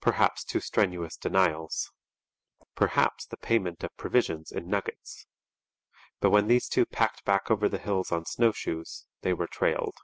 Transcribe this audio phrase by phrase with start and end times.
[0.00, 1.92] Perhaps too strenuous denials.
[2.74, 5.28] Perhaps the payment of provisions in nuggets.
[6.18, 9.98] But when these two packed back over the hills on snowshoes, they were trailed.